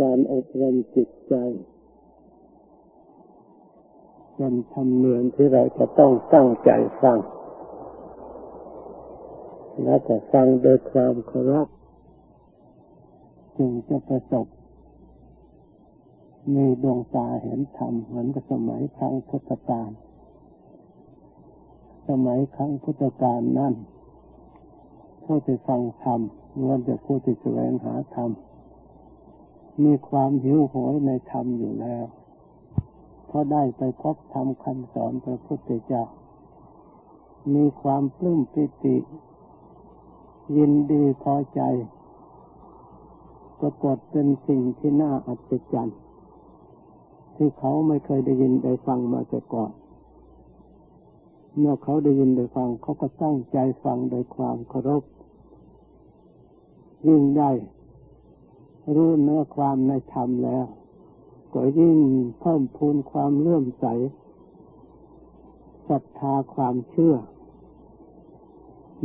[0.00, 1.34] การอบรมจิตใจ
[4.36, 6.70] เป็นธรรมเนียมที่เราจะต้องตั้งใจ
[7.02, 7.18] ฟัง
[9.82, 11.68] และจะฟังโดยความเคารพ
[13.56, 14.46] จึงจะประสบ
[16.54, 19.90] มีดวงตาเห็นธรรมเหมือนกับสมัยครั้งพุทธกาล
[22.08, 23.74] สมัยครั้งพุทธกาลนั่น
[25.24, 26.20] ผู้ที่ฟังธรรม
[26.60, 28.30] ล้วนจะผู้ที่แสวงหาธรรม
[29.82, 32.04] มีความหิวโหยในธรรมอยู่แล้ว
[33.26, 36.04] เพราะได้ไปพบธรรมคำสอนพระพุทธเจ้า
[37.54, 38.96] มีความปลื้มปิติ
[40.56, 41.60] ยินดีพอใจ
[43.60, 45.98] ปรากฏเป็นสิ่งที่น่าอัศจรรย์
[47.36, 49.72] ที่เขาไม่เคยได้ยินได้ฟังมาแต่ก่อน
[51.58, 55.02] เมื่อเขาได้ยินได้ฟัง เขาก็ตั้งใจฟังโดยความเคารพ
[57.08, 57.50] ยิ่งได้
[58.94, 60.64] รู้เนื้อความในธรรมแล้ว
[61.54, 61.98] ก็ยิ่ง
[62.40, 63.86] เพิ่มพูนความเลื่อมใส
[65.88, 67.14] ศรัทธาความเชื่อ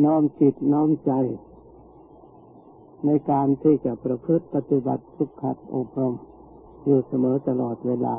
[0.03, 1.11] น้อมจิตน้อมใจ
[3.05, 6.15] ในการที่จะประพฤติปฏิบัติสุขัดอบรม
[6.83, 8.15] อยู่เสมอตลอดเวลา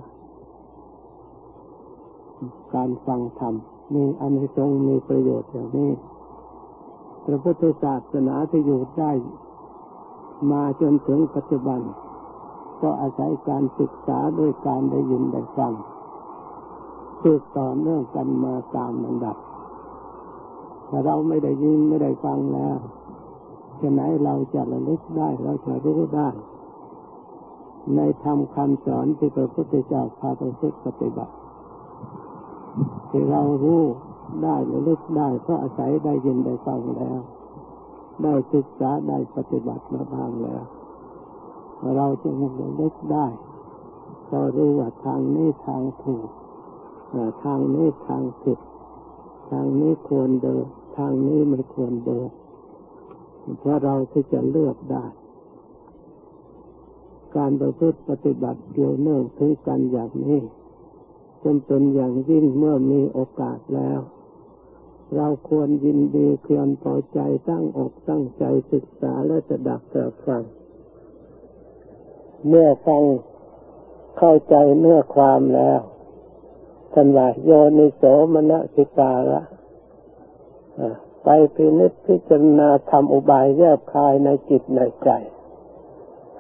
[2.74, 3.54] การฟังธรรม
[3.94, 5.90] มีอันสงมีประโยชน์อย่างนี้
[7.24, 9.10] พระพุทธศาสนาที่อยู่ได้
[10.50, 11.80] มาจนถึงปัจจุบัน
[12.82, 15.72] ก็อาศัยการศึกษาด้วยการได้ยินได้ฟัง
[17.22, 19.36] สืบต่อเนื่องกันมาตามลำดับ
[20.88, 22.76] ถ้าเราไม่ได้ยินไม่ได้ฟังแล้ว
[23.80, 26.28] จะไหนเราจะระลึกได้เราจะรู้ได้
[27.96, 31.34] ในธรรมคำสอนที่พระพุทธเจ้าพาไปฝึกปฏิบัติ
[33.10, 33.82] ที่เรารู้
[34.42, 37.20] ได้ระลึกได้เพราะอาศัยได้ยินได้ฟังแล้ว
[38.22, 40.64] ได้ศึกษาได้ปฏิบัติมาบ้างแล้ว
[41.96, 43.26] เราจะยังเล็กได้
[44.30, 46.28] ก็รู้ว่าทางนี้ทางถูก
[47.44, 48.58] ทางนี้ทางผิด
[49.50, 52.28] ทางนี้ควรเดิน ทางนี้ไม่ควรเดิน
[53.58, 55.04] เพราะเราที่จะเลือกได้
[57.36, 60.40] การประพฤติปฏิบัติเกี่ยวเนื่องถึงกันอย่างนี้
[61.44, 64.00] จำเป็นอย่างยิ่งเมื่อมีโอกาสแล้ว
[65.16, 70.42] เราควรยินดีเพียรพอใจตั้งอกตั้งใจศึกษาและจะดับแต่ฟัง
[72.48, 73.02] เมื่อฟัง
[74.18, 75.80] เข้าใจเนื้อความแล้ว
[76.92, 78.02] ท่านว่าโยนิโส
[78.34, 79.42] มนสิการะ
[81.24, 85.10] ไปพินิจพิจารณาทำอุบายแยบคายในจิตในใจ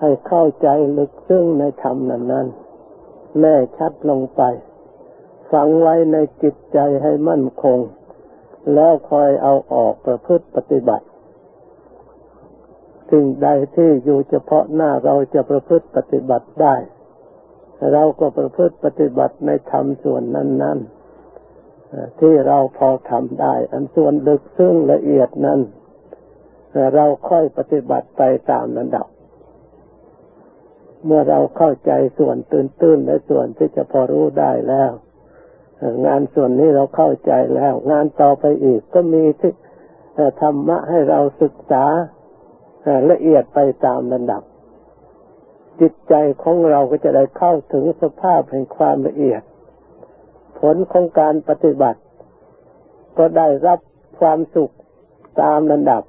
[0.00, 2.46] ให้เข้าใจลึกซึ้งในธรรมนั้นนั้น
[3.40, 4.42] แน่ชัดลงไป
[5.52, 7.78] ฝังไว้ในจิตใจให้มั่นคง
[8.74, 11.06] แล้วคอยเอาออกประพฤติปฏิบัติ
[13.10, 16.76] สิ่งใดที่อยู่เฉพาะหน้าเราจะประพฤติปฏิบัติได้
[17.92, 20.78] เราก็ประพฤติปฏิบัติในธรรมส่วนนั้น
[21.48, 25.60] ๆ ที่เราพอทำได้ อันส่วนลึกซึ้งละเอียดนั้น
[26.94, 29.06] เราค่อยปฏิบัติไปตามระดับ
[31.04, 34.92] เมื่อเราเข้าใจส่วนตื้นๆและส่วนที่จะพอรู้ได้แล้ว
[36.06, 39.52] งานส่วนนี้เราเข้าใจแล้ว งานต่อไปอีกก็มีที่
[40.40, 41.84] ธรรมะให้เราศึกษา
[43.10, 44.42] ละเอียดไปตามระดับ
[45.80, 49.42] จิตใจของเราก็จะได้เข้าถึงสภาพแห่งความละเอียด
[50.60, 52.00] ผลของการปฏิบัติ
[53.18, 53.80] ก็ได้รับ
[54.20, 54.74] ความสุข
[55.42, 56.02] ตามระดับ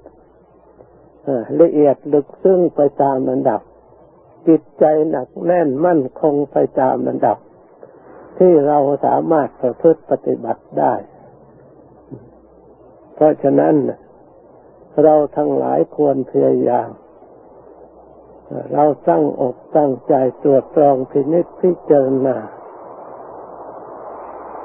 [1.61, 3.61] ละเอียดลึกซึ้งไปตามระดับ
[4.47, 7.37] จิตใจหนักแน่นมั่นคงไปตามระดับ
[8.37, 10.93] ที่เราสามารถประพฤติปฏิบัติได้
[13.13, 13.75] เพราะฉะนั้น
[15.03, 16.89] เราทั้งหลายควรพยายาม
[18.73, 22.37] เราตั้งอกตั้งใจตรวจตรองพินิจพิจารณา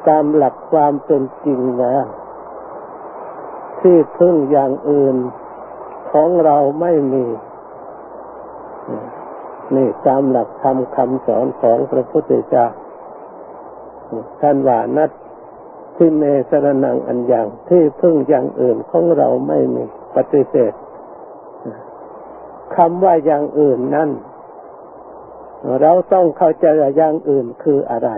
[0.09, 2.07] ตามหลักความเป็นจริงแล้ว
[3.81, 5.17] ที่พึ่งอย่างอื่น
[6.13, 7.27] ของเราไม่มี
[9.75, 12.67] นี่ตามหลักธรรมคำสอนของพระพุทธเจ้า
[14.41, 15.11] ท่านว่านัด
[15.97, 19.85] ที่เมสรนังอันอย่างที่พึ่งอย่างอื่นของเราไม่มี
[20.17, 20.73] ปฏิเสธ
[22.77, 24.11] คำว่าอย่างอื่นนั้น
[25.81, 26.67] เราต้องเข้าใจ
[26.97, 28.11] อย่างอื่นคืออะไร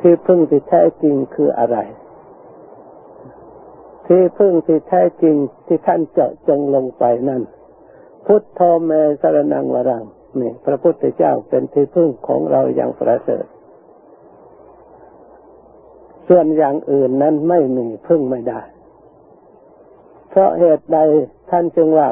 [0.00, 1.78] ที่พึ่งที่แท้จริงคืออะไร
[4.06, 5.36] ที่พึ่งที่แท้จริง
[5.66, 7.42] ที่ท่านเจาะจงลงไปนั่น
[8.26, 10.04] พุทโธเมสรนังวรัง
[10.40, 13.44] นี่พระพุทธเจ้าเป็นที่พึ่งของเราอย่างประเสริฐ
[16.28, 18.62] ส่วนอย่างอื่นนั้นไม่มีพึ่งไม่ได้
[20.30, 20.98] เพราะเหตุใด
[21.50, 22.08] ท่านจึงว่า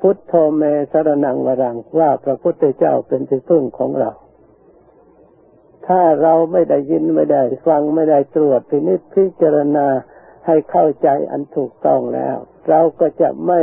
[0.00, 0.62] พุทโธเม
[0.92, 4.10] สรนังวรังว่าพระพุทธเจ้าเป็นที่พึ่งของเรา
[5.86, 9.86] ถ้าเราไม่ได้ยินไม่ได้ ฟังไม่ได้ตรวจพินิจพิจารณา
[10.46, 12.36] ให้เข้าใจอันถูกต้องแล้ว
[12.68, 13.60] เราก็จะไม่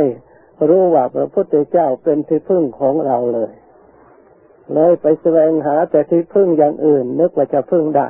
[0.68, 3.52] รู้ว่าพระพุทธเจ้าเป็นที่พึ่งของเราเลย
[4.74, 8.08] เลยไปแสวงหาแต่ที่พึ่งอย่างอื่น นึกว่าจะพึ่งได้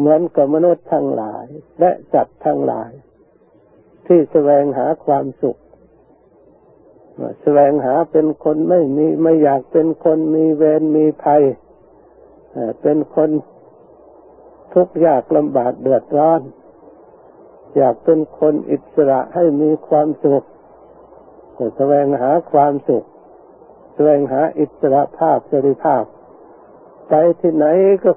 [0.00, 1.46] เหมือนกับมนุษย์ทั้งหลาย
[1.80, 2.90] และสัตว์ทั้งหลาย
[4.06, 5.60] ที่แสวงหาความสุข
[7.42, 11.42] แสวงหาเป็นคนไม่มีไม่อยากเป็นคนมีเวรมีภัย
[12.82, 13.30] เป็นคน
[14.72, 16.40] ทุกข์ยากลำบากเดือดร้อน
[17.76, 20.44] อยากเป็นคนอิสระให้มีความสุข
[21.76, 23.04] แสวงหาความสุข
[23.94, 26.04] แสวงหาอิสระภาพเสรีภาพ
[27.08, 27.66] ไปที่ไหน
[28.04, 28.10] ก็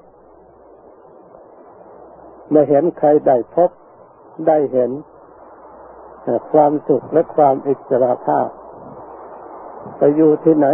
[2.50, 3.70] ไม่เห็นใครได้พบ
[4.46, 4.90] ได้เห็น
[6.52, 8.48] ความสุขและความอิสระภาพ
[9.96, 10.68] ไปอยู่ที่ไหน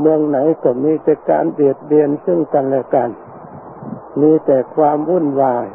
[0.00, 3.10] เมืองไหนก็มีแต่การเบียดเบียนซึ่งกันและกัน
[4.20, 5.66] มีแต่ความวุ่นวาย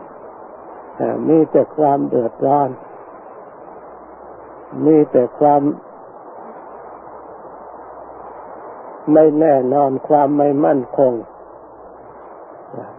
[1.29, 2.69] มีแต่ความเดือดร้อน
[4.85, 5.61] มีแต่ความ
[9.13, 11.13] ไม่แน่นอนความไม่มั่นคง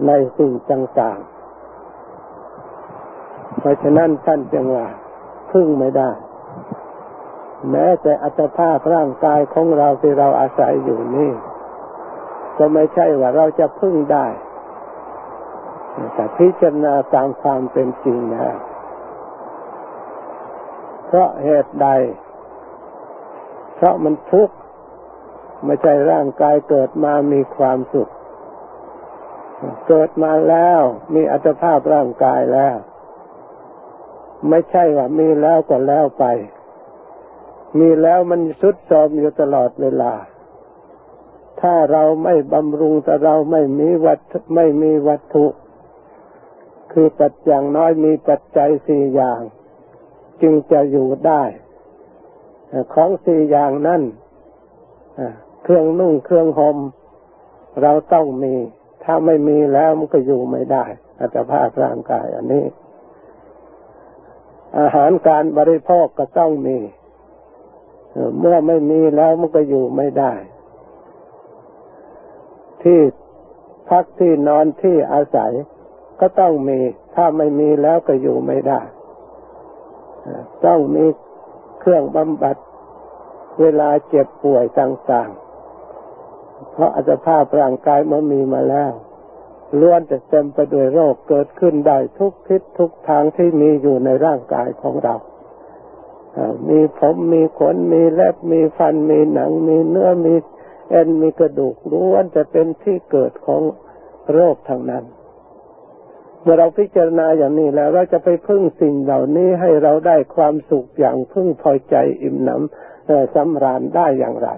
[0.06, 1.35] ในสิ่งต่างๆ
[3.66, 4.88] ราะฉะนั้นท่านจึงว่า
[5.52, 6.10] พึ่งไม่ได้
[7.70, 11.32] แม้แต่อัตภาพร่างกายของเราที่เราอาศัยอยู่นี่
[12.58, 14.26] ก็ไม่ใช่ว่าเราจะพึ่งได้
[16.14, 18.56] แต่พิจารณาตามความเป็นจริงนะ
[21.06, 21.88] เพราะเหตุใด
[23.74, 24.56] เพราะมันทุกข์
[25.64, 28.08] ไม่ใช่ร่างกายเกิดมามีความสุข
[29.88, 30.80] เกิดมาแล้ว
[31.14, 32.76] มีอัตภาพร่างกายแล้ว
[34.48, 36.24] ไม่ใช่ว่ามีแล้วก็แล้วไป
[37.78, 40.12] มีแล้วมันสุดโทมอยู่ตลอดเวลา
[41.60, 44.18] ถ้าเราไม่บำรุงแต่เราไม่มีวัต
[44.54, 45.46] ไม่มีวัตถุ
[46.92, 49.40] คือปัจจัยน้อยมีปัจจัยสี่อย่าง
[50.42, 51.42] จึงจะอยู่ได้
[52.94, 54.02] ของสี่อย่างนั้น
[55.62, 56.76] เครื่องนุ่งเครื่องหม่ม
[57.82, 58.54] เราต้องมี
[59.04, 60.84] ถ้าไม่มีแล้วมันก็อยู่ไม่ได้
[61.20, 62.64] อัตภาพร่างกายอันนี้
[64.78, 66.78] อาหารการบริโภคก็ต้องมี
[68.38, 70.32] เมื่อไม่มีแล้วมันก็อยู่ไม่ได้
[72.82, 73.00] ที่
[73.88, 75.52] พักที่นอนที่อาศัย
[76.20, 76.78] ก็ต้องมี
[77.14, 78.80] ถ้าไม่มีแล้วก็อยู่ไม่ได้
[80.66, 81.04] ต้องมี
[81.80, 82.56] เครื่องบำบัด
[83.60, 88.92] เวลาเจ็บป่วยต่างๆ เพราะอัตภาพร่างกายมันมีมาแล้ว
[89.80, 95.14] ล้วนจะเต็มไปด้วยโรคเกิดขึ้นได้ทุกทิศทุกทางที่มีอยู่ในร่างกายของเรา
[96.68, 100.34] มีผมมีขนมีเล็บมีฟันมีหนัง มีเนื้อมี
[100.90, 103.62] เอ็นมีกระดูกล้วนจะเป็นที่เกิดของ
[104.32, 105.04] โรคทางนั้น
[106.42, 114.48] เมื่อเราพิจารณาอย่างนี้แล้วเราจะไปพึ่งสิ่งเหล่านี้ให้เราได้ความสุขอย่างพึ่งพอใจอิ่มหนำสำราญได้อย่างไร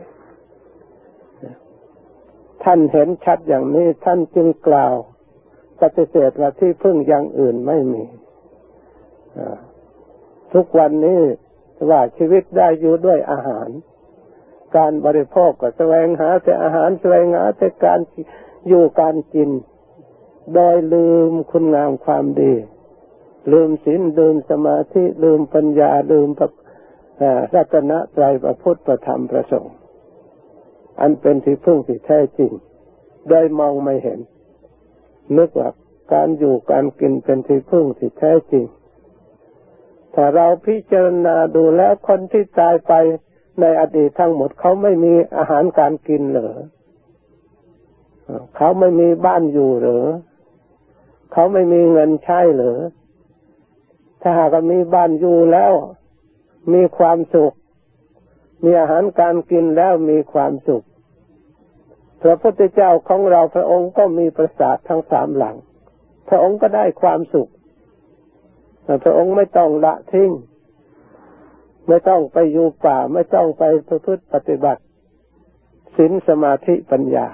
[2.65, 4.95] ท่านเห็นชัดอย่างนี้ท่านจึงกล่าว
[5.81, 8.05] ปฏิเสธว่าที่พึ่งอย่างอื่นไม่มี
[10.53, 11.21] ทุกวันนี้
[11.91, 13.69] ว่าชีวิตได้อยู่ด้วยอาหาร
[14.77, 18.01] การบริโภคก็แสวงหาแต่อาหารแสวงหาแต่การ
[18.69, 19.51] อยู่การกิน
[20.55, 22.55] โดยลืมคุณงามความดี
[23.53, 26.51] ลืมศีลลืมสมาธิลืมปัญญาลืมพระ
[27.55, 29.75] รัตนตรัยพระพุทธประธรรมประสงค์
[31.01, 32.53] อันเป็นที่พึ่งที่แท้จริง
[33.29, 34.19] โดยมองไม่เห็น
[35.37, 35.71] นึกว่า
[36.13, 38.65] การอยู่การกินเป็นที่พึ่งที่แท้จริง
[40.15, 42.93] ถ้าเราพิจารณาดูแล้วคนที่ตายไป
[43.61, 46.57] ในอดีตทั้งหมดเขาไม่มีอาหารการกินเหรอ
[48.57, 50.05] เขาไม่มีบ้านอยู่หรือ
[51.33, 52.79] เขาไม่มีเงินใช้หรือ
[54.23, 55.73] ถ้าหากมีบ้านอยู่แล้ว
[56.73, 57.55] มีความสุข
[58.65, 60.85] มีอาหารการกินแล้วมีความสุข
[62.23, 65.57] พระพุทธเจ้าของเราพระองค์ก็มีประสาททั้งสามหลัง
[66.29, 67.51] พระองค์ก็ได้ความสุข
[69.05, 70.31] พระองค์ไม่ต้องละทิ้ง
[71.89, 74.83] ไม่ต้องไปอยู่ป่า ไม่ต้องไปประพฤติปฏิบัติ
[75.97, 77.29] ศีลสมาธิปัญญา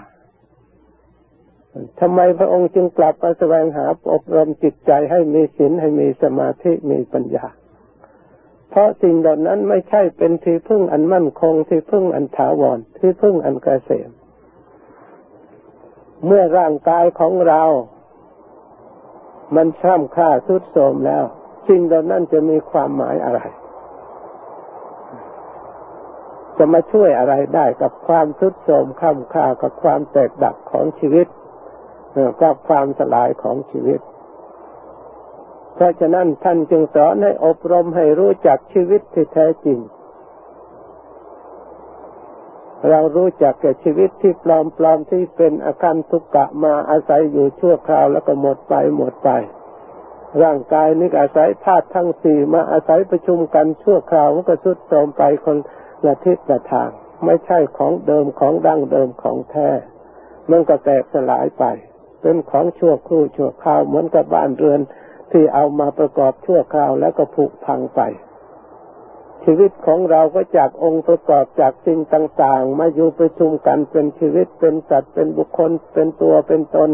[2.00, 7.46] ทำไมพระองค์จึงกลับมาแสวงหาอบรมจิตใจให้มีศีลให้มีสมาธิมีปัญญา
[8.74, 14.10] เพราะสิ่งเหล่านั้นไม่ใช่เป็นที่พึ่งอันมั่นคงที่พึ่งอันถาวรที่พึ่งอันเกษม
[16.26, 17.62] เมื่อร่างกายของเรา
[19.56, 21.24] มันช่ำค่าทุดโทรมแล้ว
[21.68, 23.40] สิ่งเหล่านั้นจะมีความหมายอะไร
[26.56, 31.26] จะมาช่วยอะไรได้กับความทุดโทรมข้าค่ากับความแตกดับของชีวิต
[32.42, 34.00] กับความสลายของชีวิต
[35.74, 39.78] เพราะฉะนั้นท่านจึงสอนให้อบรมให้รู้จักชีวิตที่แท้จริง
[42.90, 49.30] เรารู้จักแก่ชีวิตที่ปลอมปลอมที่เป็นอาการทุกกะมาอาศัยอยู่ชั่วคราวแล้วก็หมดไปหมดไป
[50.42, 55.56] ร่างกายนี้อาศัยธาตุทั้งสี่มาอาศัยประชุมกันชั่วคราวก็สุดโทรมไปคน
[56.06, 56.90] ละทิศละทาง
[57.24, 59.68] ไม่ใช่ของเดิมของดั้งเดิมของแท้
[60.50, 61.64] มันก็แตกสลายไป
[62.20, 64.80] เป็นของชั่วครู่ชั่วคราวเหมือนกับบ้านเรือน
[65.32, 68.00] ที่เอามาประกอบชั่วคราวแล้วก็ผุพังไป
[69.44, 76.90] ชีวิตของเราก็จากองค์ประกอบจากสิ่งต่าง ๆ มาอยู่ประชุมกันเป็นชีวิตเป็นสัตว์เป็นบุคคล เป็นตัวเป็นตน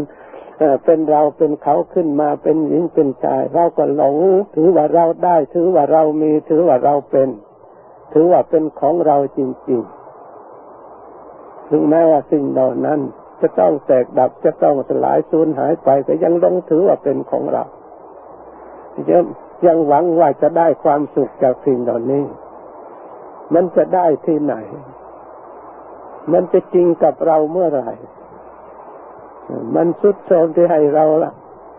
[0.85, 4.17] เป็นเราเป็นเขาขึ้นมาเป็นหญิงเป็นชาย เราก็หลง
[4.55, 7.29] ถือว่าเราได้ ถือว่าเรามีถือว่าเราเป็น
[8.13, 9.81] ถือว่าเป็นของเราจริง
[10.75, 12.99] ๆ ถึงแม้ว่าสิ่งเหล่านั้น
[13.41, 17.63] จะต้องแตกดับจะต้องสลายสูญหายไปก็ยังลงถือว่าเป็นของเรา
[19.09, 19.23] ยัง
[19.65, 22.25] ยังหวังว่าจะได้ความสุขจากสิ่งเหล่านี้
[23.53, 24.55] มันจะได้ที่ไหน
[26.33, 27.91] มันจะจริงกับเราเมื่อไหร่
[29.75, 31.05] มันสุดโทมที่ให้เรา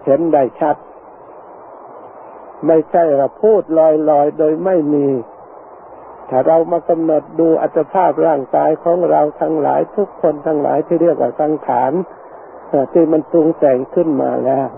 [0.04, 0.76] เห็นได้ชัด
[2.66, 3.80] ไม่ใช่เราพูดล
[4.18, 5.08] อยๆ โดยไม่มี
[6.30, 11.92] ถ้าเรามากำหนดดูอัตภาพร่างกายของเราทั้งหลายทุกคนทั้งหลายที่เรียกว่าสังขาร
[12.92, 14.68] ที่มันปรุงแต่งขึ้นมาแล้ว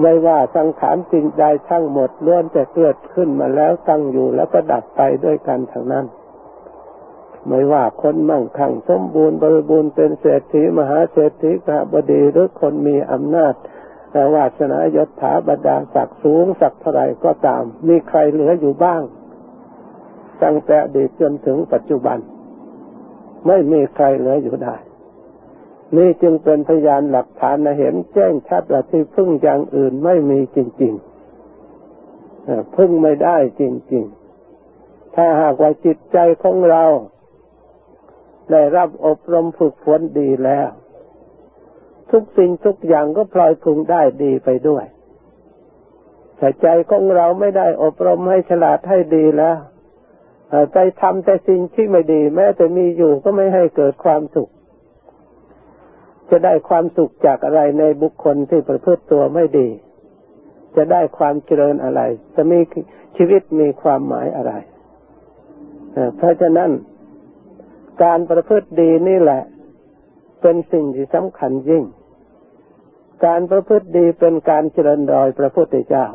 [0.00, 6.06] ไม่ว่าสังขารสิ่งใดทั้งหมดล้วนแต่เกิดขึ้นมาแล้วตั้งอยู่แล้วก็ดับไปด้วยกันทั้งนั้น
[7.48, 13.54] ไม่ว่าคนมั่งคั่งสมบูรณ์บริบูรณ์เป็นเศรษฐีมหาเศรษฐีกบดีหรือคนมีอำนาจ
[14.12, 19.02] แต่วาสนายศถาบรรดาศักดิ์สูงสักเท่าไรก็ตาม มีใครเหลืออยู่บ้าง
[20.42, 22.18] ตั้งแต่อดีตจนถึงปัจจุบัน
[23.46, 24.76] ไม่มีใครเหลืออยู่ได้
[25.94, 33.62] นี่จึงเป็นพยานหลักฐานเห็นแจ้งชัดว่าที่พึ่งอย่างอื่นไม่มีจริงๆพึ่งไม่ได้จ
[33.92, 34.04] ริง
[34.60, 36.84] ๆ ถ้าหากว่าจิตใจของเรา
[38.50, 40.68] ได้รับอบรมฝึกฝนดีแล้ว
[42.10, 44.84] ทุกสิ่งทุกอย่างก็พลอยพึงได้ดีไปด้วย
[46.36, 49.58] แต่ใจของเราไม่ได้อบรมให้ฉลาดให้ดีแล้ว
[50.72, 54.50] ใจทำแต่สิ่งที่ไม่ดี แม้แต่มีอยู่ก็ไม่ให้เกิดความสุข
[56.30, 59.68] จะได้ความสุขจากอะไรในบุคคลที่ประพฤติตัวไม่ดี
[60.76, 62.00] จะได้ความเจริญอะไร
[62.34, 62.58] จะมี
[63.16, 64.52] ชีวิตมีความหมายอะไร
[66.16, 66.70] เพราะฉะนั้น
[68.02, 69.42] การประพฤติดีนี่แหละ
[70.42, 71.84] เป็นสิ่งที่สำคัญยิ่ง
[73.26, 76.06] การประพฤติดีเป็นการเจริญรอยพระพุทธเจ้า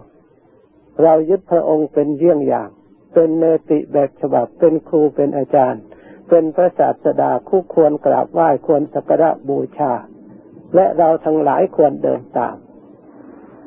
[1.04, 2.70] เรายึดพระองค์เป็นเยี่ยงอย่าง
[3.14, 5.84] เป็นเนติแบบฉบับเป็นครูเป็นอาจารย์
[6.30, 9.94] เป็นพระศาสดาคู่ควรกราบไหว้ควรสักการะบูชา
[10.76, 12.56] และเราทั้งหลายควรเดินตาม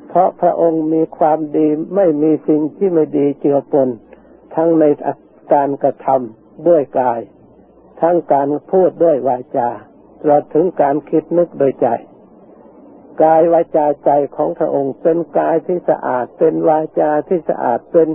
[0.09, 3.89] เพราะพระองค์มีความดีไม่มีสิ่งที่ไม่ดีเจือปน
[4.55, 4.85] ทั้งใน
[5.53, 7.21] การกระทำด้วยกาย
[8.01, 9.69] ทั้งการพูดด้วยวาจา
[10.21, 11.89] ตลอดถึงการคิดนึกโดยใจ
[13.23, 18.09] กายวาจาใจของพระองค์เป็นกายที่สะอาด เป็นวาจาที่สะอาดเป็น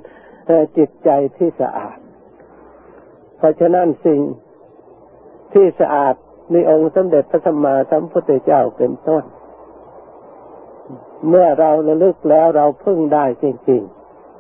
[0.78, 1.98] จิตใจที่สะอาด
[3.40, 4.22] เพราะฉะนั้นสิ่ง
[5.54, 6.16] ที่สะอาด
[6.54, 9.24] มีองค์สมเด็จพระสัมมาสัมพุทธเจ้าเป็นต้น
[11.28, 13.82] เมื่อเราระลึกแล้วเราพึ่งได้จริง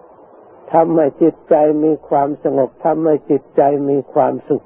[0.08, 4.66] ๆทำให้จิตใจมีความสงบทำให้จิตใจมีความสุข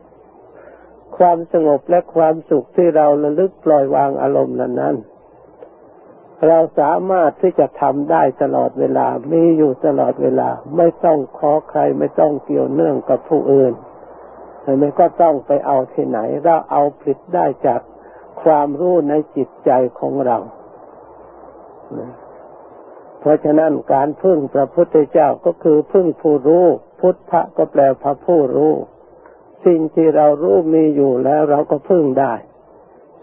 [1.17, 4.97] ความสงบและความสุขที่เราระลึกปล่อยวางอารมณ์นั้น
[6.47, 13.73] เราสามารถที่จะทำได้ตลอดเวลา มีอยู่ตลอดเวลา ไม่ต้องขอใคร ไม่ต้องเกี่ยวเนื่องกับผู้อื่น
[14.77, 17.81] ไมก็ต้องไปเอาที่ไหน เราเอาผลิตได้จาก
[18.43, 20.37] ความรู้ในจิตใจของเรา
[23.19, 26.65] เพราะฉะนั้นการพึ่งพระพุทธเจ้าก็คือพึ่งผู้รู้
[26.99, 28.73] พุทธะก็แปลพระผู้รู้
[29.65, 32.33] สิ่งที่เรารู้มีอยู่แล้วเราก็พึ่งได้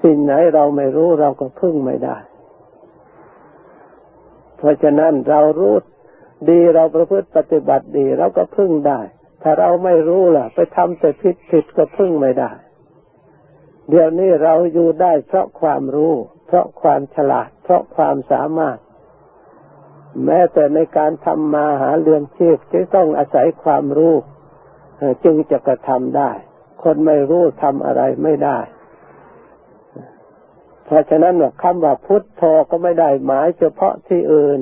[0.04, 2.16] สิ่งไหนเราไม่รู้เราก็พึ่งไม่ได้
[4.56, 5.74] เพราะฉะนั้นเรารู้
[6.48, 9.00] ดีเราประพฤติปฏิบัติดีเราก็พึ่งได้
[9.42, 12.50] ถ้าเราไม่รู้ล่ะ ไปทำแต่ผิดผิดก็พึ่งไม่ได้
[13.88, 16.14] เดี๋ยวนี้เราอยู่ได้เพราะความรู้
[16.46, 18.78] เพราะความฉลาด เพราะความสามารถ
[20.24, 24.14] แม้แต่ในการทำมาหาเรื่องชีพจะต้องอาศัยความรู้
[25.24, 26.30] จึงจะกระทำได้
[26.82, 28.58] คนไม่รู้ทำอะไรไม่ได้
[30.84, 34.60] เพราะฉะนั้นคำว่าพุทโธก็ไม่ได้หมายเฉพาะที่อื่น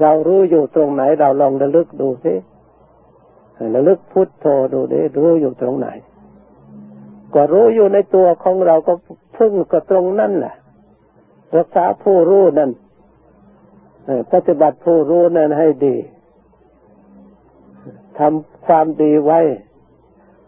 [0.00, 2.34] เรารู้อยู่ตรงไหนเราลองระลึกดูสิ
[3.74, 5.88] ระลึกพุทโธดูดิรู้อยู่ตรงไหน
[7.34, 8.94] ก็รู้อยู่ในตัวของเราก็
[9.36, 10.54] พึ่งก็ตรงนั่นแหละ
[11.56, 12.70] รักษาผู้รู้นั่น
[14.32, 15.96] ปฏิบัติผู้รู้นั่นให้ดี
[18.18, 19.40] ทำความดีไว้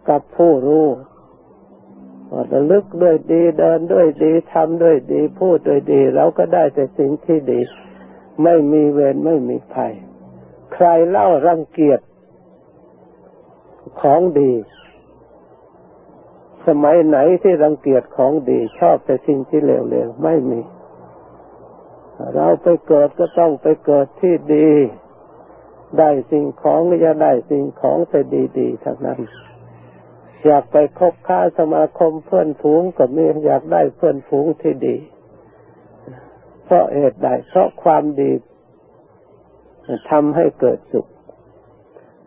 [0.09, 0.87] กับผู้รู้
[2.53, 7.61] ระลึกด้วยดีเดินด้วยดีทำด้วยดี พูดด้วยดีเราก็ได้แต่สิ่งที่ดี
[8.43, 9.93] ไม่มีเวรไม่มีภัย
[10.73, 12.01] ใครเล่ารังเกียจ
[14.01, 14.53] ของดี
[16.67, 20.61] สมัยไหนที่รังเกียจของดีชอบแต่สิ่งที่เลวๆไม่มี
[22.35, 24.69] เราไปเกิดก็ต้องไปเกิดที่ดี
[25.99, 28.21] ได้สิ่งของก็จะได้สิ่งของแต่
[28.59, 29.21] ดีๆทั้งนั้น
[30.45, 34.97] อยากไปคบค้าสมาคมเพื่อนฝูงก็มีอยากได้เพื่อนฝูงที่ดี
[36.65, 38.33] เพราะเหตุใดเพราะความดี
[40.11, 41.07] ทำให้เกิดสุข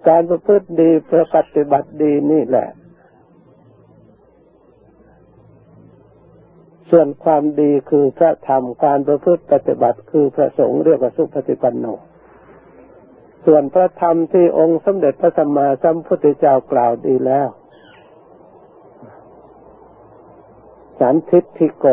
[0.07, 2.67] การประพฤติดีประปฏิบัติดีนี่แหละ
[6.91, 11.85] ส่วนความดีคือพระธรรมการประพฤติปฏิบัติคือพระสงฆ์เรียกว่าสุปฏิปันโน
[13.45, 17.47] ส่วนพระธรรมที่องค์สมเด็จพระสัมมาสัมพุทธเจ้ากล่าวดีแล้ว
[20.99, 21.85] สันทิฏฐิโก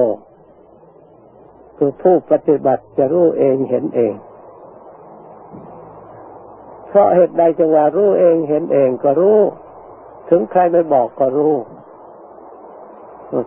[1.77, 4.15] คือผู้ปฏิบัติจะรู้เองเห็นเอง
[6.95, 9.39] เพราะเหตุใดจึงว่ารู้เองเห็นเองก็รู้
[10.31, 11.55] ถึงใครไม่บอกก็รู้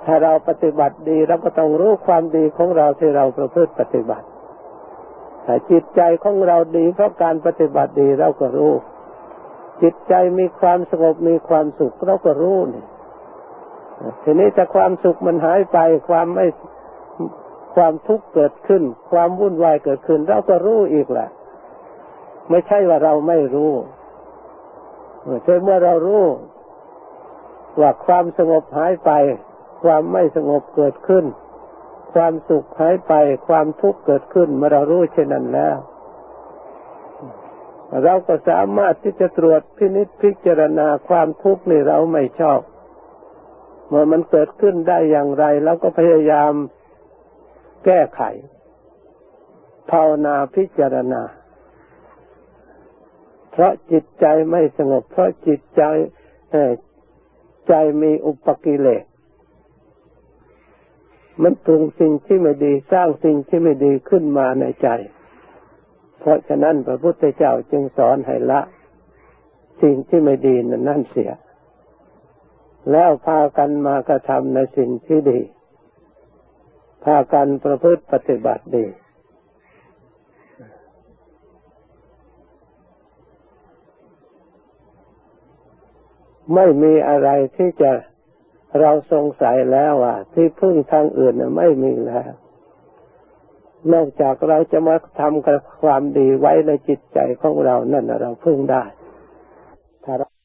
[0.05, 4.25] ถ้าเราปฏิบัติดีเราก็ต้องรู้ความดีของเราที่เราประพฤติปฏิบัติ
[5.45, 8.73] ถ้าจิตใจของเราดีเพราะการปฏิบัติดีเราก็รู้
[9.81, 12.85] จิตใจมีความสงบมีความสุขเราก็รู้นี่
[14.23, 15.77] ทีนี้ถ้าความสุขมันหายไป
[16.09, 16.47] ความไม่
[17.75, 21.29] ความทุกข์เกิดขึ้น ความวุ่นวายเกิดขึ้น เราก็รู้อีกแหละ
[22.49, 23.73] ไม่ใช่ว่าเราไม่รู้
[25.43, 26.25] แต่เมื่อเรารู้
[27.79, 29.11] ว่าความสงบหายไป
[29.83, 31.25] ความไม่สงบเกิดขึ้น
[32.13, 33.13] ความสุขหายไป
[33.47, 35.77] ความทุกข์เกิดขึ้น เมื่อเรารู้เช่นนั้นแล้ว
[38.03, 42.59] เราก็สามารถที่จะตรวจพินิจพิจารณาความทุกข์นี่เราไม่ชอบ
[43.87, 46.53] เมื่อมันเกิดขึ้นได้อย่างไรเราก็พยายาม
[47.85, 48.21] แก้ไข
[49.91, 51.21] ภาวนาพิจารณา
[53.57, 55.83] เพราะจิตใจไม่สงบ เพราะจิตใจ
[57.67, 59.03] ใจมีอุปกิเลส
[61.41, 64.89] มันปรุงสิ่งที่ไม่ดีสร้างสิ่งที่ไม่ดีขึ้นมาในใจ
[66.19, 68.61] เพราะฉะนั้นพระพุทธเจ้าจึงสอนให้ละ
[69.81, 71.31] สิ่งที่ไม่ดีนั้นนั่นเสีย
[72.91, 75.39] แล้วพากันมากระทำในสิ่งที่ดี
[77.03, 78.85] พากันประพฤติปฏิบัติดี
[86.55, 87.91] ไม่มีอะไรที่จะ
[88.79, 92.31] เราสงสัยแล้วว่าที่พึ่งทางอื่นไม่มีแล้ว
[93.93, 98.83] นอกจากเราจะมาทำกับความดีไว้ในจิตใจของเรานั่นเราพึ่งได้
[100.03, 100.27] ถ้า